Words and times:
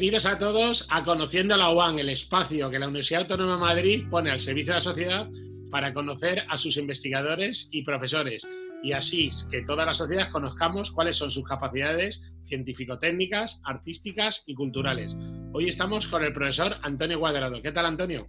bienvenidos 0.00 0.24
a 0.24 0.38
todos 0.38 0.86
a 0.88 1.04
Conociendo 1.04 1.58
la 1.58 1.68
UAN, 1.68 1.98
el 1.98 2.08
espacio 2.08 2.70
que 2.70 2.78
la 2.78 2.88
Universidad 2.88 3.20
Autónoma 3.20 3.52
de 3.52 3.60
Madrid 3.60 4.04
pone 4.08 4.30
al 4.30 4.40
servicio 4.40 4.72
de 4.72 4.78
la 4.78 4.80
sociedad 4.80 5.28
para 5.70 5.92
conocer 5.92 6.42
a 6.48 6.56
sus 6.56 6.78
investigadores 6.78 7.68
y 7.70 7.82
profesores 7.82 8.48
y 8.82 8.92
así 8.92 9.28
que 9.50 9.60
toda 9.60 9.84
la 9.84 9.92
sociedad 9.92 10.30
conozcamos 10.30 10.90
cuáles 10.90 11.16
son 11.16 11.30
sus 11.30 11.44
capacidades 11.44 12.22
científico-técnicas, 12.44 13.60
artísticas 13.62 14.42
y 14.46 14.54
culturales. 14.54 15.18
Hoy 15.52 15.68
estamos 15.68 16.06
con 16.06 16.24
el 16.24 16.32
profesor 16.32 16.76
Antonio 16.80 17.20
Cuadrado. 17.20 17.60
¿Qué 17.60 17.70
tal, 17.70 17.84
Antonio? 17.84 18.26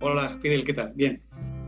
Hola, 0.00 0.30
Fidel, 0.30 0.64
¿qué 0.64 0.72
tal? 0.72 0.92
Bien. 0.94 1.20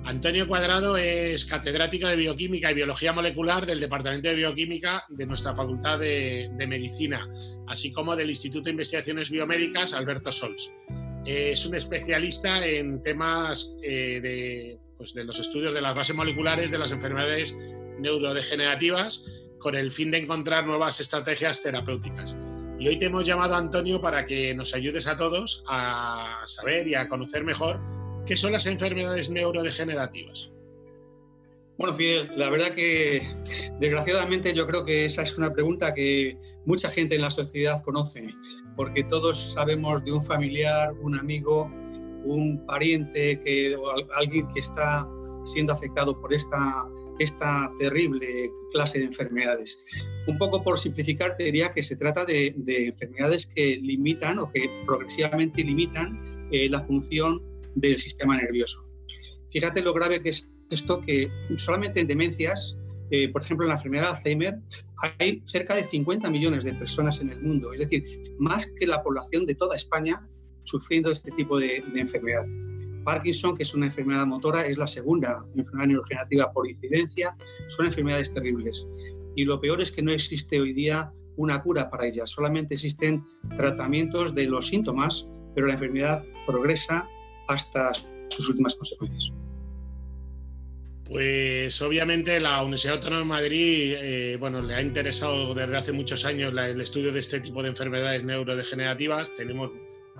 Antonio 0.06 0.46
Cuadrado 0.46 0.96
es 0.96 1.46
catedrático 1.46 2.06
de 2.06 2.14
Bioquímica 2.14 2.70
y 2.70 2.74
Biología 2.74 3.12
Molecular 3.12 3.66
del 3.66 3.80
Departamento 3.80 4.28
de 4.28 4.36
Bioquímica 4.36 5.04
de 5.08 5.26
nuestra 5.26 5.56
Facultad 5.56 5.98
de, 5.98 6.48
Medicina, 6.68 7.28
así 7.66 7.92
como 7.92 8.14
del 8.14 8.30
Instituto 8.30 8.66
de 8.66 8.70
Investigaciones 8.70 9.32
Biomédicas 9.32 9.94
Alberto 9.94 10.30
Sols. 10.30 10.72
Es 11.24 11.66
un 11.66 11.74
especialista 11.74 12.64
en 12.64 13.02
temas 13.02 13.74
eh, 13.82 14.20
de, 14.22 14.78
pues, 14.96 15.12
de 15.12 15.24
los 15.24 15.40
estudios 15.40 15.74
de 15.74 15.80
las 15.80 15.96
bases 15.96 16.14
moleculares 16.14 16.70
de 16.70 16.78
las 16.78 16.92
enfermedades 16.92 17.58
neurodegenerativas 17.98 19.24
con 19.58 19.74
el 19.74 19.90
fin 19.90 20.12
de 20.12 20.18
encontrar 20.18 20.66
nuevas 20.66 21.00
estrategias 21.00 21.64
terapéuticas. 21.64 22.36
Y 22.78 22.86
hoy 22.86 22.96
te 22.96 23.06
hemos 23.06 23.24
llamado, 23.24 23.56
Antonio, 23.56 24.00
para 24.00 24.24
que 24.24 24.54
nos 24.54 24.72
ayudes 24.72 25.08
a 25.08 25.16
todos 25.16 25.64
a 25.66 26.42
saber 26.44 26.86
y 26.86 26.94
a 26.94 27.08
conocer 27.08 27.42
mejor 27.42 27.95
¿Qué 28.26 28.36
son 28.36 28.50
las 28.50 28.66
enfermedades 28.66 29.30
neurodegenerativas? 29.30 30.52
Bueno, 31.78 31.94
Fidel, 31.94 32.32
la 32.34 32.50
verdad 32.50 32.72
que 32.72 33.22
desgraciadamente 33.78 34.52
yo 34.52 34.66
creo 34.66 34.84
que 34.84 35.04
esa 35.04 35.22
es 35.22 35.38
una 35.38 35.52
pregunta 35.52 35.94
que 35.94 36.36
mucha 36.64 36.90
gente 36.90 37.14
en 37.14 37.22
la 37.22 37.30
sociedad 37.30 37.80
conoce, 37.84 38.26
porque 38.74 39.04
todos 39.04 39.52
sabemos 39.52 40.04
de 40.04 40.10
un 40.10 40.22
familiar, 40.22 40.92
un 41.00 41.16
amigo, 41.16 41.70
un 42.24 42.64
pariente, 42.66 43.38
que, 43.38 43.76
o 43.76 43.90
alguien 44.16 44.48
que 44.48 44.58
está 44.58 45.06
siendo 45.44 45.72
afectado 45.72 46.20
por 46.20 46.34
esta, 46.34 46.84
esta 47.20 47.70
terrible 47.78 48.50
clase 48.72 48.98
de 48.98 49.04
enfermedades. 49.04 49.84
Un 50.26 50.36
poco 50.36 50.64
por 50.64 50.80
simplificar, 50.80 51.36
te 51.36 51.44
diría 51.44 51.72
que 51.72 51.82
se 51.82 51.94
trata 51.94 52.24
de, 52.24 52.54
enfermedades 52.66 53.46
que 53.46 53.76
limitan 53.76 54.40
o 54.40 54.50
que 54.50 54.68
progresivamente 54.84 55.62
limitan 55.62 56.48
eh, 56.50 56.68
la 56.68 56.80
función 56.80 57.40
del 57.76 57.96
sistema 57.96 58.36
nervioso. 58.36 58.84
Fíjate 59.50 59.82
lo 59.82 59.94
grave 59.94 60.20
que 60.20 60.30
es 60.30 60.48
esto, 60.70 61.00
que 61.00 61.30
solamente 61.56 62.00
en 62.00 62.08
demencias, 62.08 62.78
eh, 63.10 63.28
por 63.28 63.42
ejemplo 63.42 63.64
en 63.64 63.68
la 63.68 63.76
enfermedad 63.76 64.10
de 64.10 64.16
Alzheimer, 64.16 64.58
hay 65.18 65.40
cerca 65.44 65.76
de 65.76 65.84
50 65.84 66.28
millones 66.30 66.64
de 66.64 66.74
personas 66.74 67.20
en 67.20 67.30
el 67.30 67.40
mundo, 67.40 67.72
es 67.72 67.80
decir, 67.80 68.34
más 68.38 68.66
que 68.66 68.86
la 68.86 69.02
población 69.02 69.46
de 69.46 69.54
toda 69.54 69.76
España 69.76 70.26
sufriendo 70.64 71.10
este 71.10 71.30
tipo 71.30 71.58
de, 71.58 71.76
enfermedad. 71.94 72.44
Parkinson, 73.04 73.56
que 73.56 73.62
es 73.62 73.72
una 73.72 73.86
enfermedad 73.86 74.26
motora, 74.26 74.66
es 74.66 74.78
la 74.78 74.88
segunda 74.88 75.44
enfermedad 75.54 75.86
neurodegenerativa 75.86 76.52
por 76.52 76.68
incidencia, 76.68 77.36
son 77.68 77.86
enfermedades 77.86 78.34
terribles. 78.34 78.88
Y 79.36 79.44
lo 79.44 79.60
peor 79.60 79.80
es 79.80 79.92
que 79.92 80.02
no 80.02 80.10
existe 80.10 80.60
hoy 80.60 80.72
día 80.72 81.12
una 81.36 81.62
cura 81.62 81.88
para 81.88 82.06
ellas, 82.06 82.30
solamente 82.30 82.74
existen 82.74 83.24
tratamientos 83.56 84.34
de 84.34 84.46
los 84.46 84.66
síntomas, 84.66 85.30
pero 85.54 85.68
la 85.68 85.74
enfermedad 85.74 86.24
progresa 86.46 87.08
hasta 87.48 87.92
sus 88.28 88.48
últimas 88.48 88.74
consecuencias. 88.74 89.32
Pues 91.08 91.80
obviamente 91.82 92.40
la 92.40 92.60
Universidad 92.62 92.96
Autónoma 92.96 93.20
de 93.20 93.26
Madrid 93.26 93.94
eh, 93.96 94.36
bueno, 94.40 94.60
le 94.60 94.74
ha 94.74 94.82
interesado 94.82 95.54
desde 95.54 95.76
hace 95.76 95.92
muchos 95.92 96.24
años 96.24 96.52
el 96.52 96.80
estudio 96.80 97.12
de 97.12 97.20
este 97.20 97.38
tipo 97.38 97.62
de 97.62 97.68
enfermedades 97.68 98.24
neurodegenerativas. 98.24 99.32
Tenemos 99.36 99.70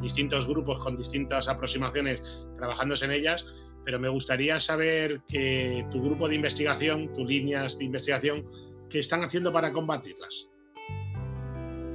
distintos 0.01 0.47
grupos 0.47 0.83
con 0.83 0.97
distintas 0.97 1.49
aproximaciones 1.49 2.47
trabajándose 2.57 3.07
en 3.07 3.11
ellas, 3.11 3.69
pero 3.85 3.99
me 3.99 4.09
gustaría 4.09 4.61
saber 4.61 5.23
que 5.27 5.85
tu 5.91 6.01
grupo 6.03 6.29
de 6.29 6.37
investigación, 6.37 7.13
tus 7.13 7.27
líneas 7.27 7.79
de 7.79 7.85
investigación, 7.85 8.49
¿qué 8.89 9.01
están 9.01 9.25
haciendo 9.25 9.53
para 9.53 9.73
combatirlas? 9.73 10.51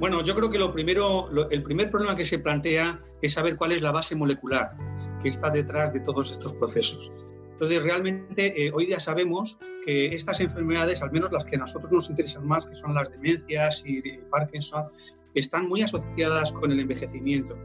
Bueno, 0.00 0.22
yo 0.22 0.34
creo 0.34 0.50
que 0.50 0.58
lo 0.58 0.72
primero, 0.72 1.30
el 1.50 1.62
primer 1.62 1.90
problema 1.90 2.14
que 2.14 2.24
se 2.26 2.40
plantea 2.40 3.00
es 3.22 3.32
saber 3.32 3.56
cuál 3.56 3.72
es 3.72 3.80
la 3.80 3.92
base 3.92 4.16
molecular 4.16 4.72
que 5.22 5.28
está 5.28 5.50
detrás 5.50 5.92
de 5.92 6.00
todos 6.00 6.30
estos 6.30 6.54
procesos. 6.54 7.12
Entonces, 7.52 7.84
realmente 7.84 8.66
eh, 8.66 8.72
hoy 8.74 8.86
día 8.86 8.98
sabemos 8.98 9.58
que 9.84 10.14
estas 10.14 10.40
enfermedades, 10.40 11.02
al 11.02 11.12
menos 11.12 11.30
las 11.30 11.44
que 11.44 11.56
a 11.56 11.60
nosotros 11.60 11.92
nos 11.92 12.10
interesan 12.10 12.46
más, 12.46 12.66
que 12.66 12.74
son 12.74 12.94
las 12.94 13.10
demencias 13.10 13.84
y 13.86 14.00
Parkinson, 14.30 14.86
están 15.34 15.68
muy 15.68 15.82
asociadas 15.82 16.52
con 16.52 16.72
el 16.72 16.80
envejecimiento. 16.80 17.56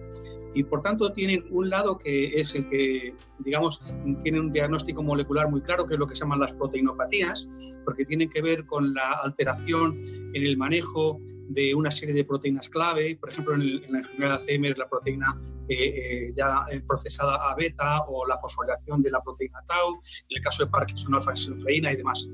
Y 0.53 0.63
por 0.63 0.81
tanto 0.81 1.11
tienen 1.13 1.45
un 1.51 1.69
lado 1.69 1.97
que 1.97 2.39
es 2.39 2.55
el 2.55 2.67
que, 2.69 3.13
digamos, 3.39 3.81
tiene 4.23 4.39
un 4.39 4.51
diagnóstico 4.51 5.03
molecular 5.03 5.49
muy 5.49 5.61
claro, 5.61 5.85
que 5.85 5.95
es 5.95 5.99
lo 5.99 6.07
que 6.07 6.15
se 6.15 6.21
llaman 6.21 6.39
las 6.39 6.53
proteinopatías, 6.53 7.49
porque 7.85 8.05
tienen 8.05 8.29
que 8.29 8.41
ver 8.41 8.65
con 8.65 8.93
la 8.93 9.19
alteración 9.23 9.99
en 10.33 10.43
el 10.43 10.57
manejo 10.57 11.19
de 11.49 11.75
una 11.75 11.91
serie 11.91 12.13
de 12.13 12.23
proteínas 12.23 12.69
clave, 12.69 13.17
por 13.19 13.29
ejemplo, 13.29 13.53
en, 13.55 13.81
la 13.91 13.99
enfermedad 13.99 14.31
de 14.31 14.35
Alzheimer, 14.35 14.77
la 14.77 14.89
proteína 14.89 15.39
eh, 15.69 16.27
eh, 16.27 16.31
ya 16.35 16.65
procesada 16.87 17.35
A 17.49 17.55
beta 17.55 18.01
o 18.07 18.25
la 18.25 18.37
fosforilación 18.37 19.01
de 19.01 19.11
la 19.11 19.21
proteína 19.21 19.59
tau, 19.67 20.01
en 20.29 20.37
el 20.37 20.43
caso 20.43 20.65
de 20.65 20.71
Parkinson, 20.71 21.15
alfa-desenfreína 21.15 21.91
y 21.91 21.97
demás. 21.97 22.29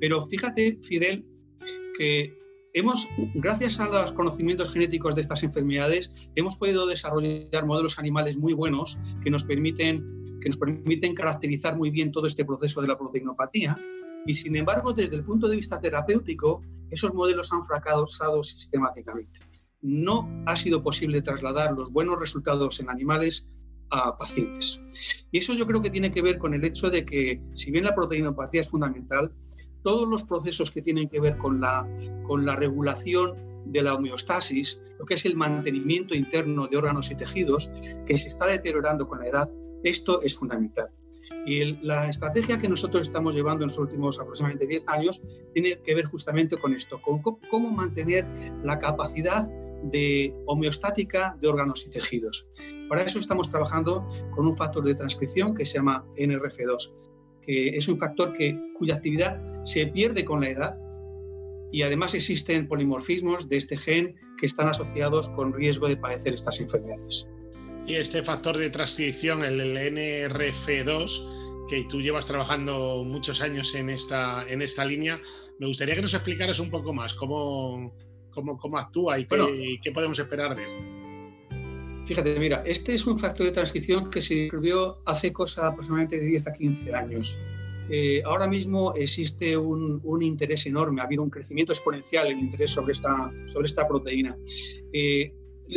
Pero 0.00 0.20
fíjate, 0.20 0.78
Fidel, 0.82 1.24
que 1.96 2.36
hemos, 2.74 3.08
gracias 3.34 3.80
a 3.80 3.88
los 3.88 4.12
conocimientos 4.12 4.70
genéticos 4.70 5.14
de 5.14 5.20
estas 5.20 5.42
enfermedades, 5.42 6.12
hemos 6.34 6.56
podido 6.56 6.86
desarrollar 6.86 7.66
modelos 7.66 7.98
animales 7.98 8.38
muy 8.38 8.54
buenos 8.54 8.98
que 9.22 9.30
nos 9.30 9.44
permiten 9.44 10.22
que 10.42 10.48
nos 10.48 10.58
permiten 10.58 11.14
caracterizar 11.14 11.76
muy 11.76 11.90
bien 11.90 12.10
todo 12.10 12.26
este 12.26 12.44
proceso 12.44 12.80
de 12.82 12.88
la 12.88 12.98
proteinopatía. 12.98 13.78
Y 14.26 14.34
sin 14.34 14.56
embargo, 14.56 14.92
desde 14.92 15.14
el 15.14 15.24
punto 15.24 15.46
de 15.48 15.54
vista 15.54 15.80
terapéutico, 15.80 16.62
esos 16.90 17.14
modelos 17.14 17.52
han 17.52 17.64
fracasado 17.64 18.42
sistemáticamente. 18.42 19.38
No 19.82 20.28
ha 20.46 20.56
sido 20.56 20.82
posible 20.82 21.22
trasladar 21.22 21.72
los 21.72 21.92
buenos 21.92 22.18
resultados 22.18 22.80
en 22.80 22.88
animales 22.88 23.48
a 23.90 24.16
pacientes. 24.16 24.82
Y 25.30 25.38
eso 25.38 25.52
yo 25.54 25.66
creo 25.66 25.82
que 25.82 25.90
tiene 25.90 26.10
que 26.10 26.22
ver 26.22 26.38
con 26.38 26.54
el 26.54 26.64
hecho 26.64 26.90
de 26.90 27.04
que, 27.04 27.42
si 27.54 27.70
bien 27.70 27.84
la 27.84 27.94
proteinopatía 27.94 28.62
es 28.62 28.68
fundamental, 28.68 29.32
todos 29.82 30.08
los 30.08 30.24
procesos 30.24 30.70
que 30.70 30.82
tienen 30.82 31.08
que 31.08 31.20
ver 31.20 31.36
con 31.36 31.60
la, 31.60 31.86
con 32.26 32.46
la 32.46 32.56
regulación 32.56 33.34
de 33.66 33.82
la 33.82 33.94
homeostasis, 33.94 34.82
lo 34.98 35.04
que 35.04 35.14
es 35.14 35.24
el 35.26 35.36
mantenimiento 35.36 36.14
interno 36.14 36.68
de 36.68 36.76
órganos 36.76 37.10
y 37.10 37.16
tejidos, 37.16 37.70
que 38.06 38.16
se 38.16 38.28
está 38.28 38.46
deteriorando 38.46 39.06
con 39.08 39.20
la 39.20 39.26
edad, 39.26 39.52
esto 39.82 40.22
es 40.22 40.36
fundamental. 40.36 40.88
Y 41.46 41.76
la 41.84 42.08
estrategia 42.08 42.58
que 42.58 42.68
nosotros 42.68 43.02
estamos 43.02 43.34
llevando 43.34 43.64
en 43.64 43.68
los 43.68 43.78
últimos 43.78 44.20
aproximadamente 44.20 44.66
10 44.66 44.88
años 44.88 45.22
tiene 45.54 45.80
que 45.80 45.94
ver 45.94 46.06
justamente 46.06 46.56
con 46.56 46.72
esto, 46.72 47.00
con 47.00 47.20
cómo 47.20 47.70
mantener 47.70 48.26
la 48.62 48.78
capacidad 48.78 49.48
de 49.84 50.34
homeostática 50.46 51.36
de 51.40 51.48
órganos 51.48 51.86
y 51.86 51.90
tejidos. 51.90 52.48
Para 52.88 53.02
eso 53.02 53.18
estamos 53.18 53.50
trabajando 53.50 54.06
con 54.34 54.46
un 54.46 54.56
factor 54.56 54.84
de 54.84 54.94
transcripción 54.94 55.54
que 55.54 55.64
se 55.64 55.74
llama 55.74 56.04
NRF2, 56.16 56.92
que 57.42 57.76
es 57.76 57.88
un 57.88 57.98
factor 57.98 58.32
que, 58.32 58.58
cuya 58.74 58.94
actividad 58.94 59.40
se 59.64 59.86
pierde 59.86 60.24
con 60.24 60.40
la 60.40 60.50
edad 60.50 60.76
y 61.72 61.82
además 61.82 62.14
existen 62.14 62.68
polimorfismos 62.68 63.48
de 63.48 63.56
este 63.56 63.78
gen 63.78 64.14
que 64.38 64.46
están 64.46 64.68
asociados 64.68 65.28
con 65.30 65.54
riesgo 65.54 65.88
de 65.88 65.96
padecer 65.96 66.34
estas 66.34 66.60
enfermedades. 66.60 67.26
Y 67.86 67.94
este 67.94 68.22
factor 68.22 68.58
de 68.58 68.70
transcripción, 68.70 69.42
el 69.42 69.58
NRF2, 69.58 71.66
que 71.68 71.84
tú 71.84 72.00
llevas 72.00 72.26
trabajando 72.26 73.02
muchos 73.04 73.40
años 73.40 73.74
en 73.74 73.90
esta, 73.90 74.44
en 74.48 74.62
esta 74.62 74.84
línea, 74.84 75.20
me 75.58 75.66
gustaría 75.66 75.94
que 75.94 76.02
nos 76.02 76.14
explicaras 76.14 76.60
un 76.60 76.70
poco 76.70 76.92
más 76.92 77.14
cómo, 77.14 77.94
cómo, 78.32 78.58
cómo 78.58 78.78
actúa 78.78 79.18
y 79.18 79.26
qué, 79.26 79.78
qué, 79.82 79.92
podemos 79.92 80.18
esperar 80.18 80.56
de 80.56 80.64
él. 80.64 82.04
Fíjate, 82.04 82.38
mira, 82.38 82.62
este 82.66 82.94
es 82.94 83.06
un 83.06 83.18
factor 83.18 83.46
de 83.46 83.52
transcripción 83.52 84.10
que 84.10 84.20
se 84.20 84.34
descubrió 84.34 84.98
hace 85.06 85.32
cosa 85.32 85.68
aproximadamente 85.68 86.18
de 86.18 86.26
10 86.26 86.48
a 86.48 86.52
15 86.52 86.94
años. 86.94 87.40
Eh, 87.88 88.22
ahora 88.24 88.46
mismo 88.46 88.94
existe 88.94 89.56
un, 89.56 90.00
un, 90.02 90.22
interés 90.22 90.66
enorme, 90.66 91.00
ha 91.00 91.04
habido 91.04 91.22
un 91.22 91.30
crecimiento 91.30 91.72
exponencial 91.72 92.26
en 92.28 92.38
el 92.38 92.44
interés 92.44 92.70
sobre 92.70 92.92
esta, 92.92 93.32
sobre 93.46 93.66
esta 93.66 93.86
proteína. 93.86 94.36
Eh, 94.92 95.32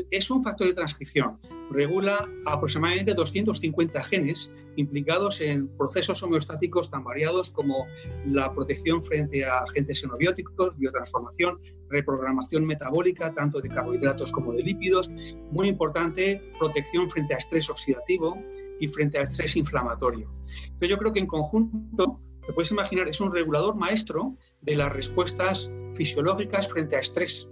es 0.09 0.29
un 0.31 0.43
factor 0.43 0.67
de 0.67 0.73
transcripción. 0.73 1.37
Regula 1.71 2.29
aproximadamente 2.45 3.13
250 3.13 4.03
genes 4.03 4.51
implicados 4.75 5.41
en 5.41 5.67
procesos 5.77 6.21
homeostáticos 6.21 6.89
tan 6.89 7.03
variados 7.03 7.49
como 7.49 7.87
la 8.25 8.53
protección 8.53 9.03
frente 9.03 9.45
a 9.45 9.59
agentes 9.59 10.01
xenobióticos, 10.01 10.77
biotransformación, 10.77 11.59
reprogramación 11.89 12.65
metabólica, 12.65 13.33
tanto 13.33 13.61
de 13.61 13.69
carbohidratos 13.69 14.31
como 14.31 14.53
de 14.53 14.63
lípidos. 14.63 15.09
Muy 15.51 15.67
importante, 15.67 16.41
protección 16.59 17.09
frente 17.09 17.33
a 17.33 17.37
estrés 17.37 17.69
oxidativo 17.69 18.37
y 18.79 18.87
frente 18.87 19.17
a 19.17 19.21
estrés 19.21 19.55
inflamatorio. 19.55 20.31
Pero 20.79 20.89
yo 20.89 20.97
creo 20.97 21.13
que 21.13 21.19
en 21.19 21.27
conjunto, 21.27 22.19
te 22.45 22.53
puedes 22.53 22.71
imaginar, 22.71 23.07
es 23.07 23.19
un 23.21 23.33
regulador 23.33 23.75
maestro 23.75 24.37
de 24.61 24.75
las 24.75 24.93
respuestas 24.93 25.73
fisiológicas 25.95 26.71
frente 26.71 26.95
a 26.95 26.99
estrés 26.99 27.49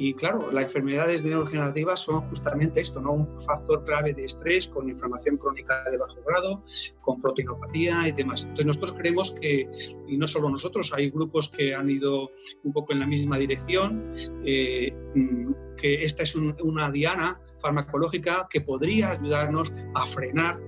Y 0.00 0.14
claro, 0.14 0.52
las 0.52 0.64
enfermedades 0.64 1.24
neurodegenerativas 1.24 1.98
son 1.98 2.20
justamente 2.28 2.80
esto, 2.80 3.00
¿no? 3.00 3.12
Un 3.12 3.42
factor 3.42 3.84
clave 3.84 4.14
de 4.14 4.24
estrés 4.24 4.68
con 4.68 4.88
inflamación 4.88 5.36
crónica 5.36 5.82
de 5.90 5.98
bajo 5.98 6.22
grado, 6.24 6.62
con 7.00 7.20
proteinopatía 7.20 8.06
y 8.06 8.12
demás. 8.12 8.42
Entonces 8.42 8.66
nosotros 8.66 8.92
creemos 8.92 9.32
que, 9.32 9.68
y 10.06 10.16
no 10.16 10.28
solo 10.28 10.50
nosotros, 10.50 10.92
hay 10.94 11.10
grupos 11.10 11.48
que 11.48 11.74
han 11.74 11.90
ido 11.90 12.30
un 12.62 12.72
poco 12.72 12.92
en 12.92 13.00
la 13.00 13.06
misma 13.06 13.38
dirección, 13.38 14.14
eh, 14.44 14.92
mm, 15.16 15.52
que 15.76 16.04
esta 16.04 16.22
es 16.22 16.36
una 16.36 16.92
diana 16.92 17.40
farmacológica 17.60 18.46
que 18.48 18.60
podría 18.60 19.10
ayudarnos 19.10 19.72
a 19.94 20.06
frenar, 20.06 20.60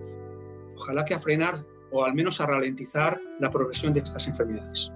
ojalá 0.76 1.04
que 1.04 1.14
a 1.14 1.20
frenar 1.20 1.64
o 1.92 2.04
al 2.04 2.14
menos 2.14 2.40
a 2.40 2.46
ralentizar 2.46 3.20
la 3.38 3.50
progresión 3.50 3.94
de 3.94 4.00
estas 4.00 4.26
enfermedades. 4.26 4.92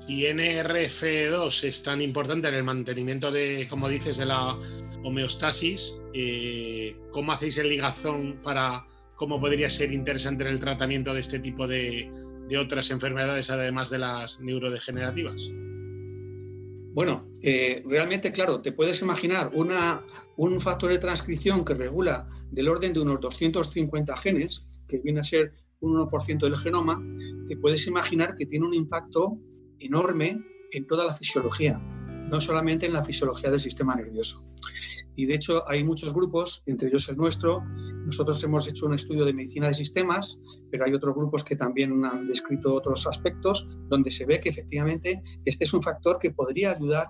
Si 0.00 0.24
NRF2 0.26 1.64
es 1.64 1.82
tan 1.82 2.02
importante 2.02 2.48
en 2.48 2.54
el 2.54 2.64
mantenimiento 2.64 3.32
de, 3.32 3.66
como 3.70 3.88
dices, 3.88 4.18
de 4.18 4.26
la 4.26 4.58
homeostasis, 5.02 6.02
eh, 6.12 6.96
¿cómo 7.10 7.32
hacéis 7.32 7.58
el 7.58 7.68
ligazón 7.68 8.40
para 8.42 8.86
cómo 9.16 9.40
podría 9.40 9.70
ser 9.70 9.92
interesante 9.92 10.44
en 10.44 10.50
el 10.50 10.60
tratamiento 10.60 11.14
de 11.14 11.20
este 11.20 11.38
tipo 11.38 11.66
de, 11.66 12.10
otras 12.58 12.90
enfermedades, 12.90 13.50
además 13.50 13.90
de 13.90 13.98
las 13.98 14.40
neurodegenerativas? 14.40 15.50
Bueno, 16.92 17.26
eh, 17.42 17.82
realmente, 17.86 18.30
claro, 18.30 18.60
te 18.60 18.72
puedes 18.72 19.02
imaginar 19.02 19.50
una, 19.54 20.04
un 20.36 20.60
factor 20.60 20.90
de 20.90 20.98
transcripción 20.98 21.64
que 21.64 21.74
regula 21.74 22.28
del 22.50 22.68
orden 22.68 22.92
de 22.92 23.00
unos 23.00 23.20
250 23.20 24.16
genes, 24.18 24.66
que 24.86 24.98
viene 24.98 25.20
a 25.20 25.24
ser 25.24 25.52
un 25.80 25.96
1% 25.96 26.40
del 26.40 26.56
genoma, 26.56 27.02
te 27.48 27.56
puedes 27.56 27.86
imaginar 27.86 28.34
que 28.34 28.46
tiene 28.46 28.66
un 28.66 28.74
impacto 28.74 29.38
enorme 29.86 30.40
en 30.72 30.86
toda 30.86 31.06
la 31.06 31.14
fisiología, 31.14 31.78
no 31.78 32.40
solamente 32.40 32.86
en 32.86 32.92
la 32.92 33.04
fisiología 33.04 33.50
del 33.50 33.60
sistema 33.60 33.94
nervioso. 33.94 34.44
Y 35.16 35.26
de 35.26 35.34
hecho 35.34 35.68
hay 35.68 35.84
muchos 35.84 36.12
grupos, 36.12 36.62
entre 36.66 36.88
ellos 36.88 37.08
el 37.08 37.16
nuestro. 37.16 37.62
Nosotros 38.04 38.42
hemos 38.42 38.66
hecho 38.68 38.86
un 38.86 38.94
estudio 38.94 39.24
de 39.24 39.32
medicina 39.32 39.68
de 39.68 39.74
sistemas, 39.74 40.40
pero 40.70 40.84
hay 40.84 40.92
otros 40.92 41.14
grupos 41.14 41.44
que 41.44 41.56
también 41.56 42.04
han 42.04 42.26
descrito 42.26 42.74
otros 42.74 43.06
aspectos 43.06 43.68
donde 43.88 44.10
se 44.10 44.26
ve 44.26 44.40
que 44.40 44.48
efectivamente 44.48 45.22
este 45.44 45.64
es 45.64 45.74
un 45.74 45.82
factor 45.82 46.18
que 46.18 46.32
podría 46.32 46.72
ayudar, 46.72 47.08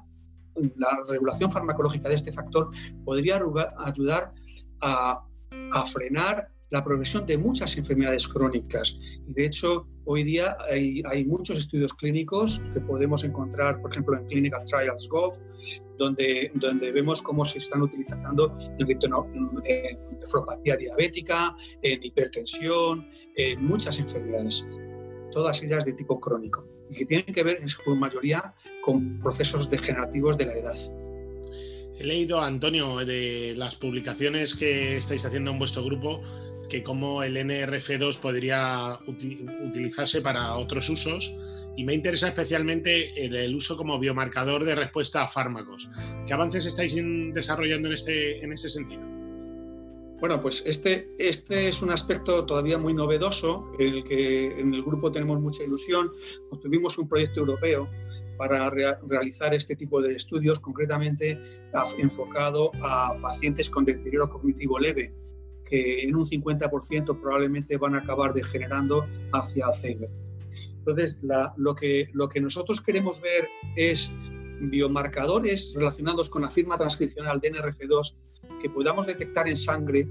la 0.77 1.01
regulación 1.09 1.51
farmacológica 1.51 2.09
de 2.09 2.15
este 2.15 2.31
factor 2.31 2.71
podría 3.05 3.41
ayudar 3.79 4.33
a, 4.81 5.25
a 5.73 5.85
frenar 5.87 6.54
la 6.75 6.83
progresión 6.83 7.25
de 7.25 7.39
muchas 7.39 7.79
enfermedades 7.79 8.27
crónicas. 8.27 8.99
Y 9.29 9.33
de 9.33 9.47
hecho, 9.47 9.87
hoy 10.07 10.25
día 10.25 10.57
hay, 10.69 11.25
muchos 11.25 11.57
estudios 11.57 11.95
clínicos 11.95 12.61
que 12.75 12.81
podemos 12.81 13.23
encontrar, 13.23 13.81
por 13.81 13.93
ejemplo, 13.93 14.19
en 14.19 14.27
Clinical 14.27 14.65
Trials 14.65 15.09
Gov, 15.09 15.39
donde, 15.99 16.51
donde 16.57 16.91
vemos 16.91 17.23
cómo 17.23 17.45
se 17.45 17.59
están 17.59 17.81
utilizando 17.83 18.59
en, 18.61 18.89
en 19.67 20.19
nefropatía 20.19 20.77
diabética, 20.77 21.55
en 21.83 22.03
hipertensión, 22.03 23.09
en 23.37 23.65
muchas 23.65 24.01
enfermedades, 24.01 24.69
todas 25.31 25.63
ellas 25.63 25.85
de 25.85 25.93
tipo 25.93 26.19
crónico, 26.19 26.67
y 26.91 26.97
que 26.97 27.07
tienen 27.07 27.33
que 27.33 27.45
ver 27.45 27.59
en 27.61 27.69
su 27.69 27.95
mayoría 27.95 28.53
con 28.85 29.21
procesos 29.21 29.71
degenerativos 29.71 30.37
de 30.37 30.47
la 30.47 30.55
edad. 30.55 30.77
He 31.97 32.05
leído, 32.05 32.41
Antonio, 32.41 33.05
de 33.05 33.55
las 33.57 33.77
publicaciones 33.77 34.55
que 34.57 34.97
estáis 34.97 35.25
haciendo 35.25 35.53
en 35.53 35.61
vuestro 35.61 35.85
grupo, 35.85 36.21
que 36.75 36.83
como 36.83 37.23
el 37.23 37.37
NRF2 37.37 38.19
podría 38.19 38.99
utilizarse 39.07 40.21
para 40.21 40.57
otros 40.57 40.89
usos 40.91 41.33
y 41.77 41.85
me 41.85 41.95
interesa 41.95 42.27
especialmente 42.27 43.13
el, 43.25 43.55
uso 43.55 43.77
como 43.77 43.97
biomarcador 44.01 44.65
de 44.65 44.75
respuesta 44.75 45.23
a 45.23 45.29
fármacos. 45.29 45.89
¿Qué 46.27 46.35
avances 46.35 46.67
estáis 46.67 46.97
desarrollando 47.33 47.87
en 47.87 47.95
este, 47.95 48.45
en 48.45 48.53
este 48.53 48.69
sentido? 48.69 49.05
Bueno, 50.19 50.41
pues 50.41 50.65
este, 50.67 51.09
este 51.17 51.69
es 51.69 51.81
un 51.81 51.93
aspecto 51.93 52.45
todavía 52.45 52.77
muy 52.77 52.93
novedoso, 52.93 53.71
en 53.79 53.95
el 53.95 54.03
que 54.03 54.59
en 54.59 54.75
el 54.75 54.83
grupo 54.83 55.13
tenemos 55.13 55.41
mucha 55.41 55.63
ilusión. 55.63 56.11
tuvimos 56.61 56.99
un 56.99 57.09
proyecto 57.09 57.39
europeo 57.39 57.89
para 58.37 58.69
realizar 58.69 59.55
este 59.55 59.77
tipo 59.77 60.03
de 60.03 60.17
estudios, 60.17 60.59
concretamente 60.59 61.41
enfocado 61.99 62.73
a 62.83 63.17
pacientes 63.23 63.71
con 63.71 63.85
deterioro 63.85 64.29
cognitivo 64.29 64.81
leve, 64.81 65.13
que 65.65 66.03
en 66.03 66.15
un 66.15 66.27
50% 66.27 67.21
probablemente 67.21 67.77
van 67.77 67.95
a 67.95 67.99
acabar 67.99 68.35
degenerando 68.35 69.07
hacia 69.33 69.67
Alzheimer. 69.67 70.11
Entonces, 70.79 71.21
lo, 71.57 71.75
que, 71.75 72.07
lo 72.13 72.29
que 72.29 72.41
nosotros 72.41 72.81
queremos 72.81 73.21
ver 73.21 73.49
es 73.77 74.13
biomarcadores 74.61 75.73
relacionados 75.75 76.29
con 76.29 76.43
la 76.43 76.51
firma 76.51 76.77
transcripcional 76.77 77.41
de 77.41 77.53
NRF2 77.53 78.15
que 78.61 78.71
podamos 78.71 79.07
detectar 79.07 79.49
en 79.49 79.57
sangre 79.57 80.07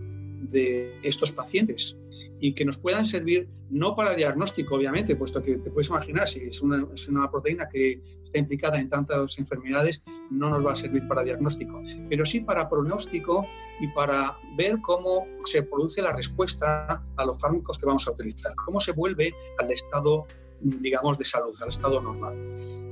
de 0.49 0.99
estos 1.03 1.31
pacientes 1.31 1.97
y 2.39 2.53
que 2.53 2.65
nos 2.65 2.77
puedan 2.77 3.05
servir 3.05 3.47
no 3.69 3.95
para 3.95 4.15
diagnóstico, 4.15 4.75
obviamente, 4.75 5.15
puesto 5.15 5.41
que 5.41 5.57
te 5.57 5.69
puedes 5.69 5.87
imaginar, 5.87 6.27
si 6.27 6.41
es 6.41 6.61
una, 6.61 6.85
es 6.93 7.07
una, 7.07 7.31
proteína 7.31 7.69
que 7.69 8.01
está 8.23 8.37
implicada 8.37 8.79
en 8.79 8.89
tantas 8.89 9.39
enfermedades, 9.39 10.03
no 10.29 10.49
nos 10.49 10.65
va 10.65 10.73
a 10.73 10.75
servir 10.75 11.07
para 11.07 11.23
diagnóstico, 11.23 11.81
pero 12.09 12.25
sí 12.25 12.41
para 12.41 12.69
pronóstico 12.69 13.47
y 13.79 13.87
para 13.87 14.37
ver 14.57 14.81
cómo 14.81 15.25
se 15.45 15.63
produce 15.63 16.01
la 16.01 16.11
respuesta 16.11 17.01
a 17.15 17.25
los 17.25 17.39
fármacos 17.39 17.79
que 17.79 17.85
vamos 17.85 18.05
a 18.09 18.11
utilizar, 18.11 18.53
cómo 18.65 18.79
se 18.81 18.91
vuelve 18.91 19.33
al 19.59 19.71
estado, 19.71 20.27
digamos, 20.59 21.17
de 21.17 21.23
salud, 21.23 21.55
al 21.61 21.69
estado 21.69 22.01
normal. 22.01 22.35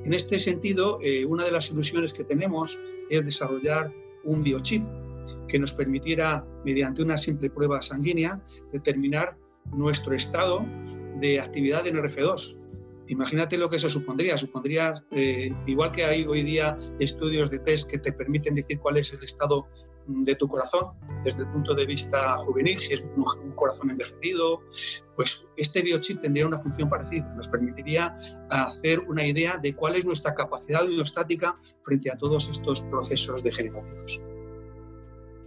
En 0.06 0.14
este 0.14 0.40
sentido, 0.40 0.98
eh, 1.02 1.26
una 1.26 1.44
de 1.44 1.52
las 1.52 1.70
ilusiones 1.70 2.14
que 2.14 2.24
tenemos 2.24 2.80
es 3.10 3.26
desarrollar 3.26 3.92
un 4.24 4.44
biochip 4.44 4.84
que 5.48 5.60
nos 5.60 5.74
permitiera, 5.74 6.46
mediante 6.64 7.04
una 7.04 7.18
simple 7.18 7.50
prueba 7.50 7.82
sanguínea, 7.82 8.42
determinar 8.72 9.38
nuestro 9.74 10.14
estado 10.14 10.66
de 11.20 11.40
actividad 11.40 11.86
en 11.88 11.98
RF2. 11.98 12.58
Imagínate 13.08 13.58
lo 13.58 13.70
que 13.70 13.76
eso 13.76 13.90
supondría. 13.90 14.38
Supondría, 14.38 14.94
eh, 15.12 15.54
igual 15.66 15.92
que 15.92 16.06
hay 16.06 16.26
hoy 16.26 16.44
día 16.44 16.78
estudios 17.00 17.50
de 17.50 17.60
test 17.60 17.90
que 17.90 17.98
te 17.98 18.14
permiten 18.14 18.56
decir 18.56 18.80
cuál 18.80 18.98
es 18.98 19.12
el 19.14 19.24
estado 19.24 19.68
de 20.08 20.36
tu 20.36 20.48
corazón 20.48 20.88
desde 21.24 21.42
el 21.42 21.48
punto 21.50 21.74
de 21.74 21.86
vista 21.86 22.38
juvenil, 22.40 22.78
si 22.80 22.94
es 22.94 23.06
un, 23.16 23.52
corazón 23.52 23.92
envejecido, 23.92 24.62
pues 25.16 25.46
este 25.58 25.82
biochip 25.82 26.20
tendría 26.20 26.48
una 26.48 26.58
función 26.58 26.90
parecida. 26.90 27.32
Nos 27.36 27.48
permitiría 27.50 28.18
hacer 28.50 29.00
una 29.02 29.26
idea 29.26 29.58
de 29.58 29.76
cuál 29.76 29.96
es 29.96 30.06
nuestra 30.06 30.34
capacidad 30.34 30.86
biostática 30.88 31.60
frente 31.84 32.12
a 32.12 32.18
todos 32.18 32.50
estos 32.50 32.82
procesos 32.84 33.44
degenerativos. 33.44 34.24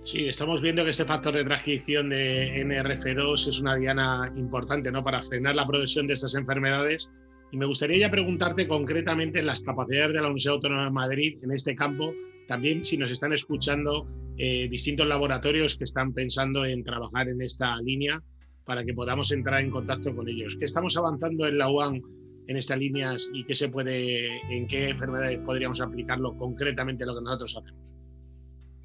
Sí, 0.04 0.26
estamos 0.28 0.60
viendo 0.60 0.84
que 0.84 0.90
este 0.90 1.06
factor 1.06 1.34
de 1.34 1.44
transcripción 1.44 2.10
de 2.10 2.62
NRF2 2.62 3.48
es 3.48 3.58
una 3.58 3.74
diana 3.74 4.30
importante 4.36 4.92
¿no? 4.92 5.02
para 5.02 5.22
frenar 5.22 5.56
la 5.56 5.66
progresión 5.66 6.06
de 6.06 6.12
estas 6.12 6.34
enfermedades. 6.34 7.10
Y 7.50 7.56
me 7.56 7.64
gustaría 7.64 7.96
ya 7.96 8.10
preguntarte 8.10 8.68
concretamente 8.68 9.38
en 9.38 9.46
las 9.46 9.62
capacidades 9.62 10.08
de 10.08 10.20
la 10.20 10.26
Universidad 10.26 10.56
Autónoma 10.56 10.84
de 10.84 10.90
Madrid 10.90 11.38
en 11.42 11.52
este 11.52 11.74
campo, 11.74 12.12
también 12.46 12.84
si 12.84 12.98
nos 12.98 13.10
están 13.12 13.32
escuchando 13.32 14.06
eh, 14.36 14.68
distintos 14.68 15.06
laboratorios 15.06 15.74
que 15.74 15.84
están 15.84 16.12
pensando 16.12 16.66
en 16.66 16.84
trabajar 16.84 17.30
en 17.30 17.40
esta 17.40 17.74
línea 17.80 18.22
para 18.66 18.84
que 18.84 18.92
podamos 18.92 19.32
entrar 19.32 19.62
en 19.62 19.70
contacto 19.70 20.14
con 20.14 20.28
ellos. 20.28 20.56
¿Qué 20.58 20.66
estamos 20.66 20.98
avanzando 20.98 21.46
en 21.46 21.56
la 21.56 21.70
UAM 21.70 22.02
en 22.46 22.56
estas 22.58 22.78
líneas 22.78 23.30
y 23.32 23.42
qué 23.44 23.54
se 23.54 23.70
puede, 23.70 24.38
en 24.54 24.66
qué 24.66 24.90
enfermedades 24.90 25.38
podríamos 25.38 25.80
aplicarlo 25.80 26.36
concretamente 26.36 27.06
lo 27.06 27.14
que 27.14 27.22
nosotros 27.22 27.56
hacemos? 27.56 27.93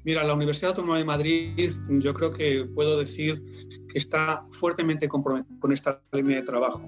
Mira, 0.04 0.24
la 0.24 0.32
Universidad 0.34 0.70
Autónoma 0.70 0.98
de 0.98 1.04
Madrid, 1.04 1.70
yo 1.88 2.14
creo 2.14 2.30
que 2.30 2.64
puedo 2.74 2.98
decir 2.98 3.42
que 3.68 3.98
está 3.98 4.42
fuertemente 4.52 5.08
comprometida 5.08 5.58
con 5.60 5.72
esta 5.72 6.02
línea 6.12 6.40
de 6.40 6.46
trabajo. 6.46 6.80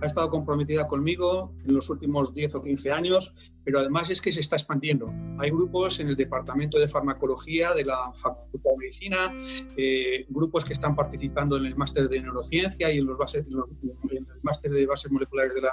Ha 0.00 0.06
estado 0.06 0.30
comprometida 0.30 0.86
conmigo 0.86 1.52
en 1.66 1.74
los 1.74 1.90
últimos 1.90 2.34
10 2.34 2.54
o 2.56 2.62
15 2.62 2.92
años 2.92 3.34
pero 3.68 3.80
además 3.80 4.08
es 4.08 4.22
que 4.22 4.32
se 4.32 4.40
está 4.40 4.56
expandiendo. 4.56 5.12
Hay 5.36 5.50
grupos 5.50 6.00
en 6.00 6.08
el 6.08 6.16
Departamento 6.16 6.78
de 6.78 6.88
Farmacología 6.88 7.74
de 7.74 7.84
la 7.84 8.10
Facultad 8.14 8.70
de 8.70 8.76
Medicina, 8.78 9.30
eh, 9.76 10.24
grupos 10.30 10.64
que 10.64 10.72
están 10.72 10.96
participando 10.96 11.58
en 11.58 11.66
el 11.66 11.76
máster 11.76 12.08
de 12.08 12.18
neurociencia 12.18 12.90
y 12.90 12.96
en, 12.96 13.04
los 13.04 13.18
bases, 13.18 13.44
el 13.46 14.26
máster 14.40 14.70
de 14.70 14.86
bases 14.86 15.12
moleculares 15.12 15.54
de, 15.54 15.60
la, 15.60 15.72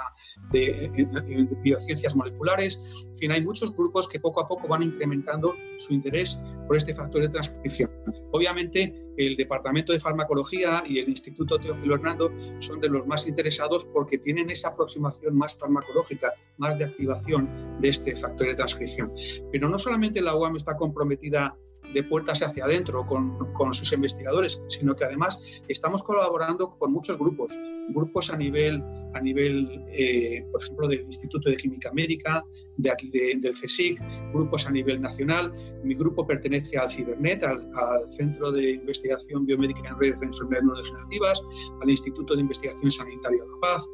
de, 0.52 1.56
biociencias 1.62 2.14
moleculares. 2.14 3.08
En 3.12 3.16
fin, 3.16 3.32
hay 3.32 3.42
muchos 3.42 3.74
grupos 3.74 4.06
que 4.06 4.20
poco 4.20 4.42
a 4.42 4.46
poco 4.46 4.68
van 4.68 4.82
incrementando 4.82 5.56
su 5.78 5.94
interés 5.94 6.38
por 6.66 6.76
este 6.76 6.92
factor 6.92 7.22
de 7.22 7.30
transcripción. 7.30 7.90
Obviamente, 8.32 9.05
el 9.16 9.36
Departamento 9.36 9.92
de 9.92 10.00
Farmacología 10.00 10.82
y 10.86 10.98
el 10.98 11.08
Instituto 11.08 11.58
Teófilo 11.58 11.94
Hernando 11.94 12.32
son 12.58 12.80
de 12.80 12.88
los 12.88 13.06
más 13.06 13.26
interesados 13.26 13.84
porque 13.86 14.18
tienen 14.18 14.50
esa 14.50 14.68
aproximación 14.68 15.36
más 15.36 15.56
farmacológica, 15.56 16.32
más 16.58 16.78
de 16.78 16.84
activación 16.84 17.78
de 17.80 17.88
este 17.88 18.14
factor 18.14 18.46
de 18.48 18.54
transcripción. 18.54 19.12
Pero 19.52 19.68
no 19.68 19.78
solamente 19.78 20.20
la 20.20 20.34
UAM 20.34 20.56
está 20.56 20.76
comprometida 20.76 21.56
de 21.96 22.04
puertas 22.04 22.42
hacia 22.42 22.66
adentro 22.66 23.06
con, 23.06 23.54
con, 23.54 23.72
sus 23.72 23.90
investigadores, 23.94 24.62
sino 24.68 24.94
que 24.94 25.06
además 25.06 25.62
estamos 25.66 26.02
colaborando 26.02 26.76
con 26.76 26.92
muchos 26.92 27.18
grupos, 27.18 27.58
grupos 27.88 28.30
a 28.30 28.36
nivel, 28.36 28.82
a 29.14 29.20
nivel 29.20 29.82
eh, 29.88 30.44
por 30.52 30.62
ejemplo, 30.62 30.88
del 30.88 31.00
Instituto 31.00 31.48
de 31.48 31.56
Química 31.56 31.90
Médica, 31.94 32.44
de 32.76 32.90
aquí 32.90 33.10
del 33.10 33.54
CSIC, 33.54 33.98
grupos 34.34 34.66
a 34.66 34.72
nivel 34.72 35.00
nacional. 35.00 35.50
Mi 35.84 35.94
grupo 35.94 36.26
pertenece 36.26 36.76
al 36.76 36.90
Cibernet, 36.90 37.42
al, 37.44 37.62
Centro 38.10 38.52
de 38.52 38.72
Investigación 38.72 39.46
Biomédica 39.46 39.88
en 39.88 39.98
Redes 39.98 40.20
de 40.20 40.26
Enfermedades 40.26 40.64
No 40.66 40.74
Degenerativas, 40.76 41.42
al 41.80 41.88
Instituto 41.88 42.34
de 42.34 42.42
Investigación 42.42 42.90
Sanitaria 42.90 43.42
de 43.42 43.48
la 43.48 43.60
Paz, 43.62 43.88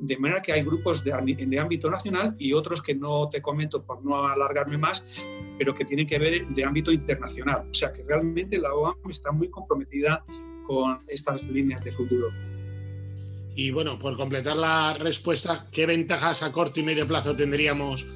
de 0.00 0.16
manera 0.18 0.42
que 0.42 0.52
hay 0.52 0.62
grupos 0.62 1.04
de, 1.04 1.12
de, 1.46 1.58
ámbito 1.58 1.90
nacional 1.90 2.34
y 2.38 2.52
otros 2.52 2.82
que 2.82 2.94
no 2.94 3.28
te 3.28 3.40
comento 3.40 3.84
por 3.84 4.04
no 4.04 4.26
alargarme 4.26 4.78
más, 4.78 5.04
pero 5.58 5.74
que 5.74 5.84
tienen 5.84 6.06
que 6.06 6.18
ver 6.18 6.46
de 6.48 6.64
ámbito 6.64 6.90
internacional. 6.92 7.62
O 7.70 7.74
sea 7.74 7.92
que 7.92 8.02
realmente 8.02 8.58
la 8.58 8.74
OAM 8.74 8.96
está 9.08 9.30
muy 9.32 9.48
comprometida 9.48 10.24
con 10.66 11.02
estas 11.08 11.44
líneas 11.44 11.84
de 11.84 11.92
futuro. 11.92 12.28
Y 13.54 13.70
bueno, 13.70 13.98
por 13.98 14.16
completar 14.16 14.56
la 14.56 14.94
respuesta, 14.94 15.66
¿qué 15.70 15.86
ventajas 15.86 16.42
a 16.42 16.52
corto 16.52 16.80
y 16.80 16.82
medio 16.82 17.06
plazo 17.06 17.36
tendríamos 17.36 18.06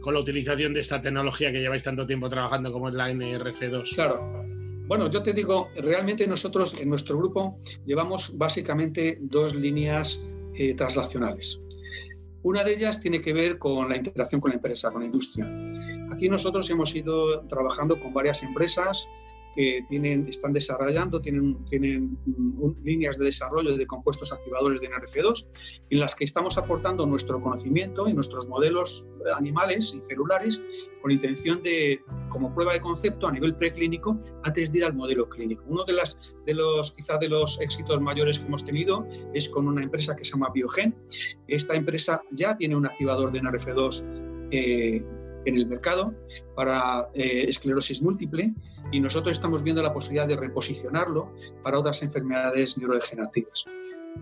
con 0.00 0.14
la 0.14 0.20
utilización 0.20 0.72
de 0.72 0.80
esta 0.80 1.02
tecnología 1.02 1.50
que 1.50 1.60
lleváis 1.60 1.82
tanto 1.82 2.06
tiempo 2.06 2.30
trabajando 2.30 2.72
como 2.72 2.88
es 2.88 2.94
la 2.94 3.10
NRF2? 3.10 3.94
Claro. 3.94 4.46
Bueno, 4.86 5.10
yo 5.10 5.20
te 5.20 5.32
digo, 5.32 5.68
realmente 5.76 6.28
nosotros 6.28 6.78
en 6.78 6.88
nuestro 6.88 7.18
grupo 7.18 7.58
llevamos 7.84 8.38
básicamente 8.38 9.18
dos 9.20 9.56
líneas 9.56 10.22
eh, 10.58 10.74
translacionales. 10.74 11.62
Una 12.42 12.62
de 12.62 12.74
ellas 12.74 13.00
tiene 13.00 13.20
que 13.20 13.32
ver 13.32 13.58
con 13.58 13.88
la 13.88 13.96
interacción 13.96 14.40
con 14.40 14.50
la 14.50 14.56
empresa, 14.56 14.92
con 14.92 15.00
la 15.00 15.06
industria. 15.06 15.50
Aquí 16.12 16.28
nosotros 16.28 16.70
hemos 16.70 16.94
ido 16.94 17.40
trabajando 17.48 17.98
con 17.98 18.14
varias 18.14 18.42
empresas 18.42 19.08
que 19.56 19.84
tienen, 19.88 20.28
están 20.28 20.52
desarrollando, 20.52 21.20
tienen, 21.20 21.64
tienen 21.64 22.18
líneas 22.84 23.18
de 23.18 23.24
desarrollo 23.24 23.76
de 23.76 23.86
compuestos 23.86 24.32
activadores 24.32 24.80
de 24.80 24.90
NRF2, 24.90 25.48
en 25.90 25.98
las 25.98 26.14
que 26.14 26.24
estamos 26.24 26.58
aportando 26.58 27.06
nuestro 27.06 27.42
conocimiento 27.42 28.06
y 28.06 28.12
nuestros 28.12 28.46
modelos 28.46 29.08
animales 29.36 29.94
y 29.96 30.02
celulares 30.02 30.62
con 31.00 31.10
intención 31.10 31.62
de, 31.62 32.02
como 32.28 32.54
prueba 32.54 32.74
de 32.74 32.80
concepto 32.80 33.26
a 33.26 33.32
nivel 33.32 33.54
preclínico, 33.56 34.20
antes 34.44 34.70
de 34.72 34.78
ir 34.78 34.84
al 34.84 34.94
modelo 34.94 35.28
clínico. 35.28 35.64
Uno 35.66 35.84
de, 35.84 35.94
las, 35.94 36.36
de 36.44 36.54
los, 36.54 36.92
quizás 36.92 37.18
de 37.20 37.28
los 37.28 37.60
éxitos 37.60 38.00
mayores 38.00 38.38
que 38.38 38.46
hemos 38.46 38.64
tenido 38.64 39.06
es 39.32 39.48
con 39.48 39.66
una 39.68 39.82
empresa 39.82 40.14
que 40.14 40.24
se 40.24 40.32
llama 40.32 40.50
Biogen. 40.52 40.94
Esta 41.48 41.74
empresa 41.74 42.20
ya 42.32 42.56
tiene 42.56 42.76
un 42.76 42.86
activador 42.86 43.32
de 43.32 43.40
NRF2 43.40 44.26
eh, 44.50 45.04
en 45.46 45.56
el 45.56 45.66
mercado 45.66 46.14
para 46.54 47.08
eh, 47.14 47.44
esclerosis 47.48 48.02
múltiple 48.02 48.54
y 48.92 49.00
nosotros 49.00 49.32
estamos 49.32 49.62
viendo 49.62 49.82
la 49.82 49.92
posibilidad 49.92 50.28
de 50.28 50.36
reposicionarlo 50.36 51.32
para 51.62 51.78
otras 51.78 52.02
enfermedades 52.02 52.78
neurodegenerativas. 52.78 53.64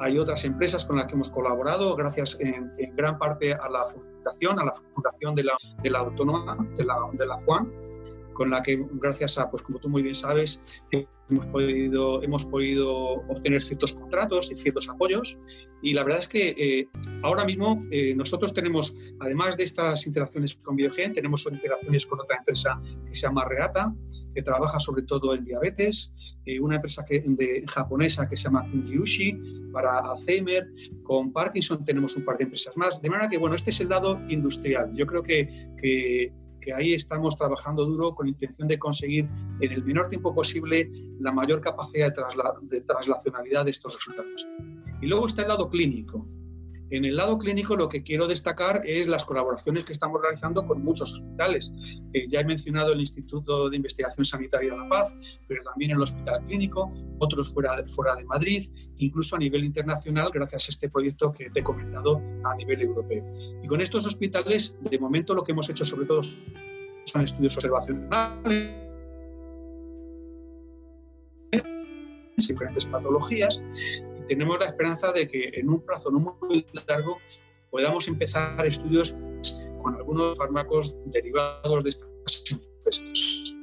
Hay 0.00 0.18
otras 0.18 0.44
empresas 0.44 0.84
con 0.84 0.96
las 0.96 1.06
que 1.06 1.14
hemos 1.14 1.30
colaborado, 1.30 1.94
gracias 1.94 2.38
en, 2.40 2.70
gran 2.96 3.18
parte 3.18 3.52
a 3.52 3.68
la 3.68 3.84
fundación, 3.86 4.58
a 4.58 4.64
la 4.64 4.72
fundación 4.72 5.34
de 5.34 5.44
la, 5.44 5.56
de 5.82 5.90
la 5.90 6.00
autónoma, 6.00 6.56
de 6.76 6.84
la, 6.84 6.96
de 7.12 7.26
la 7.26 7.40
Juan, 7.42 7.83
con 8.34 8.50
la 8.50 8.62
que 8.62 8.84
gracias 8.92 9.38
a, 9.38 9.50
pues 9.50 9.62
como 9.62 9.78
tú 9.78 9.88
muy 9.88 10.02
bien 10.02 10.14
sabes, 10.14 10.82
hemos 11.30 11.46
podido, 11.46 12.22
hemos 12.22 12.44
podido 12.44 12.92
obtener 13.28 13.62
ciertos 13.62 13.94
contratos 13.94 14.50
y 14.52 14.56
ciertos 14.56 14.88
apoyos. 14.88 15.38
Y 15.82 15.94
la 15.94 16.02
verdad 16.02 16.20
es 16.20 16.28
que 16.28 16.54
eh, 16.58 16.88
ahora 17.22 17.44
mismo 17.44 17.84
eh, 17.90 18.14
nosotros 18.14 18.52
tenemos, 18.54 18.96
además 19.20 19.56
de 19.56 19.64
estas 19.64 20.06
interacciones 20.06 20.54
con 20.54 20.76
Biogen, 20.76 21.12
tenemos 21.12 21.46
interacciones 21.46 22.06
con 22.06 22.20
otra 22.20 22.36
empresa 22.38 22.80
que 23.06 23.14
se 23.14 23.22
llama 23.22 23.44
Reata, 23.46 23.94
que 24.34 24.42
trabaja 24.42 24.78
sobre 24.80 25.02
todo 25.02 25.34
en 25.34 25.44
diabetes, 25.44 26.12
eh, 26.46 26.60
una 26.60 26.76
empresa 26.76 27.04
que, 27.04 27.22
de, 27.26 27.64
japonesa 27.66 28.28
que 28.28 28.36
se 28.36 28.44
llama 28.44 28.66
Kinjiushi 28.66 29.70
para 29.72 29.98
Alzheimer, 29.98 30.68
con 31.02 31.32
Parkinson 31.32 31.84
tenemos 31.84 32.16
un 32.16 32.24
par 32.24 32.38
de 32.38 32.44
empresas 32.44 32.76
más. 32.76 33.00
De 33.00 33.10
manera 33.10 33.28
que, 33.28 33.38
bueno, 33.38 33.56
este 33.56 33.70
es 33.70 33.80
el 33.80 33.88
lado 33.88 34.20
industrial. 34.28 34.90
Yo 34.94 35.06
creo 35.06 35.22
que, 35.22 35.68
que 35.80 36.32
que 36.64 36.72
ahí 36.72 36.94
estamos 36.94 37.36
trabajando 37.36 37.84
duro 37.84 38.14
con 38.14 38.26
intención 38.26 38.66
de 38.66 38.78
conseguir 38.78 39.28
en 39.60 39.72
el 39.72 39.84
menor 39.84 40.08
tiempo 40.08 40.34
posible 40.34 40.90
la 41.20 41.30
mayor 41.30 41.60
capacidad 41.60 42.12
de, 42.62 42.80
traslacionalidad 42.80 43.64
de 43.66 43.70
estos 43.70 43.94
resultados. 43.94 44.48
Y 45.02 45.06
luego 45.06 45.26
está 45.26 45.42
el 45.42 45.48
lado 45.48 45.68
clínico. 45.68 46.26
En 46.94 47.04
el 47.04 47.16
lado 47.16 47.36
clínico 47.38 47.74
lo 47.74 47.88
que 47.88 48.04
quiero 48.04 48.28
destacar 48.28 48.82
es 48.84 49.08
las 49.08 49.24
colaboraciones 49.24 49.84
que 49.84 49.90
estamos 49.90 50.22
realizando 50.22 50.64
con 50.64 50.80
muchos 50.80 51.12
hospitales. 51.12 51.72
Ya 52.28 52.38
he 52.38 52.44
mencionado 52.44 52.92
el 52.92 53.00
Instituto 53.00 53.68
de 53.68 53.76
Investigación 53.76 54.24
Sanitaria 54.24 54.70
de 54.70 54.78
La 54.78 54.88
Paz, 54.88 55.12
pero 55.48 55.64
también 55.64 55.90
el 55.90 56.00
Hospital 56.00 56.46
Clínico, 56.46 56.92
otros 57.18 57.52
fuera 57.52 57.74
de, 57.74 57.88
fuera 57.88 58.14
de 58.14 58.24
Madrid, 58.26 58.62
incluso 58.98 59.34
a 59.34 59.40
nivel 59.40 59.64
internacional 59.64 60.30
gracias 60.32 60.68
a 60.68 60.70
este 60.70 60.88
proyecto 60.88 61.32
que 61.32 61.50
te 61.50 61.60
he 61.60 61.64
comentado 61.64 62.22
a 62.44 62.54
nivel 62.54 62.80
europeo. 62.82 63.24
Y 63.60 63.66
con 63.66 63.80
estos 63.80 64.06
hospitales, 64.06 64.78
de 64.80 64.96
momento 64.96 65.34
lo 65.34 65.42
que 65.42 65.50
hemos 65.50 65.68
hecho 65.68 65.84
sobre 65.84 66.06
todo 66.06 66.22
son 66.22 67.22
estudios 67.22 67.56
observacionales 67.56 68.84
diferentes 72.36 72.86
patologías 72.86 73.62
tenemos 74.28 74.58
la 74.58 74.66
esperanza 74.66 75.12
de 75.12 75.26
que 75.26 75.50
en 75.54 75.68
un 75.68 75.80
plazo 75.80 76.10
no 76.10 76.38
muy 76.40 76.66
largo 76.86 77.18
podamos 77.70 78.06
empezar 78.08 78.64
estudios 78.66 79.16
con 79.82 79.94
algunos 79.96 80.38
fármacos 80.38 80.96
derivados 81.06 81.84
de 81.84 81.90
estas 81.90 82.10
empresas. 82.52 83.56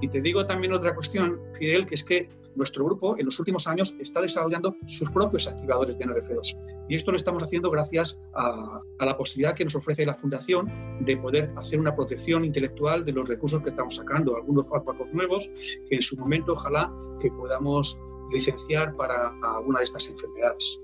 Y 0.00 0.08
te 0.08 0.20
digo 0.20 0.44
también 0.44 0.72
otra 0.72 0.94
cuestión, 0.94 1.40
Fidel, 1.54 1.86
que 1.86 1.94
es 1.94 2.04
que 2.04 2.28
nuestro 2.54 2.84
grupo 2.84 3.16
en 3.18 3.24
los 3.24 3.38
últimos 3.38 3.66
años 3.66 3.94
está 3.98 4.20
desarrollando 4.20 4.76
sus 4.86 5.10
propios 5.10 5.46
activadores 5.46 5.98
de 5.98 6.04
NRF2. 6.04 6.86
Y 6.88 6.94
esto 6.96 7.10
lo 7.10 7.16
estamos 7.16 7.42
haciendo 7.42 7.70
gracias 7.70 8.20
a, 8.34 8.80
a, 8.98 9.06
la 9.06 9.16
posibilidad 9.16 9.54
que 9.54 9.64
nos 9.64 9.74
ofrece 9.74 10.04
la 10.04 10.14
Fundación 10.14 10.70
de 11.00 11.16
poder 11.16 11.50
hacer 11.56 11.80
una 11.80 11.94
protección 11.94 12.44
intelectual 12.44 13.04
de 13.04 13.12
los 13.12 13.28
recursos 13.28 13.62
que 13.62 13.70
estamos 13.70 13.96
sacando, 13.96 14.36
algunos 14.36 14.68
fármacos 14.68 15.08
nuevos 15.12 15.50
que 15.88 15.94
en 15.94 16.02
su 16.02 16.16
momento 16.16 16.52
ojalá 16.52 16.92
que 17.20 17.30
podamos 17.30 17.98
licenciar 18.30 18.94
para 18.96 19.32
alguna 19.56 19.80
de 19.80 19.84
estas 19.84 20.08
enfermedades. 20.08 20.80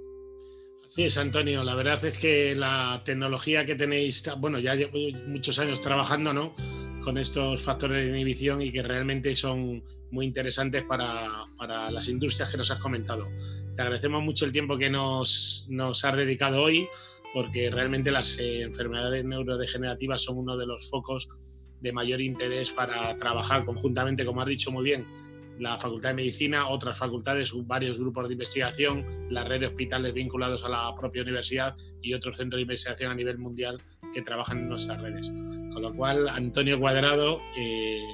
Así 0.88 1.04
es, 1.04 1.18
Antonio. 1.18 1.64
La 1.64 1.74
verdad 1.74 2.02
es 2.02 2.16
que 2.16 2.56
la 2.56 3.02
tecnología 3.04 3.66
que 3.66 3.74
tenéis, 3.74 4.24
bueno, 4.38 4.58
ya 4.58 4.74
llevo 4.74 4.98
muchos 5.26 5.58
años 5.58 5.82
trabajando, 5.82 6.32
¿no? 6.32 6.54
Con 7.02 7.18
estos 7.18 7.62
factores 7.62 8.04
de 8.04 8.10
inhibición 8.10 8.62
y 8.62 8.72
que 8.72 8.82
realmente 8.82 9.36
son 9.36 9.84
muy 10.10 10.24
interesantes 10.24 10.82
para, 10.84 11.28
para 11.58 11.90
las 11.90 12.08
industrias 12.08 12.50
que 12.50 12.56
nos 12.56 12.70
has 12.70 12.78
comentado. 12.78 13.28
Te 13.76 13.82
agradecemos 13.82 14.22
mucho 14.22 14.46
el 14.46 14.52
tiempo 14.52 14.78
que 14.78 14.88
nos, 14.88 15.66
nos 15.68 16.04
has 16.06 16.16
dedicado 16.16 16.62
hoy, 16.62 16.88
porque 17.34 17.70
realmente 17.70 18.10
las 18.10 18.38
eh, 18.38 18.62
enfermedades 18.62 19.26
neurodegenerativas 19.26 20.22
son 20.22 20.38
uno 20.38 20.56
de 20.56 20.66
los 20.66 20.88
focos 20.88 21.28
de 21.80 21.92
mayor 21.92 22.20
interés 22.20 22.70
para 22.70 23.16
trabajar 23.18 23.64
conjuntamente, 23.64 24.24
como 24.24 24.40
has 24.40 24.48
dicho 24.48 24.70
muy 24.70 24.84
bien, 24.84 25.06
la 25.58 25.78
Facultad 25.78 26.10
de 26.10 26.14
Medicina, 26.16 26.68
otras 26.68 26.98
facultades, 26.98 27.52
varios 27.66 27.98
grupos 27.98 28.28
de 28.28 28.34
investigación, 28.34 29.04
la 29.30 29.44
red 29.44 29.60
de 29.60 29.66
hospitales 29.66 30.12
vinculados 30.12 30.64
a 30.64 30.68
la 30.68 30.94
propia 30.94 31.22
universidad 31.22 31.76
y 32.02 32.14
otros 32.14 32.36
centros 32.36 32.58
de 32.58 32.62
investigación 32.62 33.12
a 33.12 33.14
nivel 33.14 33.38
mundial 33.38 33.80
que 34.12 34.22
trabajan 34.22 34.58
en 34.58 34.68
nuestras 34.68 35.00
redes. 35.00 35.28
Con 35.28 35.82
lo 35.82 35.94
cual, 35.94 36.28
Antonio 36.28 36.78
Cuadrado, 36.78 37.40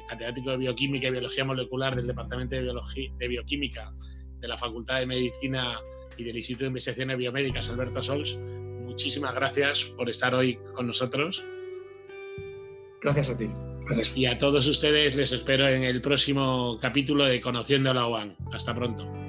catedrático 0.09 0.51
de 0.51 0.57
Bioquímica 0.59 1.09
y 1.09 1.11
Biología 1.11 1.45
Molecular 1.45 1.95
del 1.95 2.07
Departamento 2.07 2.57
de, 2.57 2.63
Biología, 2.63 3.13
de 3.19 3.29
Bioquímica 3.29 3.95
de 4.41 4.49
la 4.49 4.59
Facultad 4.59 5.01
de 5.01 5.07
Medicina 5.07 5.79
y 6.17 6.25
del 6.25 6.37
Instituto 6.37 6.65
de 6.65 6.69
Investigaciones 6.69 7.17
Biomédicas 7.17 7.71
Alberto 7.71 8.03
Sols, 8.03 8.39
muchísimas 8.39 9.35
gracias 9.35 9.85
por 9.85 10.09
estar 10.09 10.35
hoy 10.35 10.59
con 10.75 10.87
nosotros. 10.87 11.45
Gracias 13.03 13.31
a 13.31 13.37
ti. 13.37 13.49
Y 14.17 14.27
a 14.27 14.39
todos 14.39 14.67
ustedes 14.67 15.15
les 15.15 15.33
espero 15.33 15.69
en 15.69 15.85
el 15.85 16.01
próximo 16.01 16.79
capítulo 16.81 17.25
de 17.25 17.41
Conociendo 17.41 17.93
la 17.93 18.07
UAN. 18.07 18.37
Hasta 18.53 18.75
pronto. 18.75 19.24